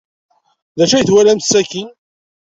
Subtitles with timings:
[0.77, 1.89] D acu ay twalamt sakkin?